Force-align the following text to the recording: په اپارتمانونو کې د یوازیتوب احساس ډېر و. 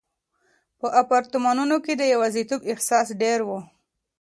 په 0.79 0.87
اپارتمانونو 1.01 1.75
کې 1.85 1.93
د 1.97 2.03
یوازیتوب 2.13 2.61
احساس 2.71 3.07
ډېر 3.21 3.39
و. 3.47 3.49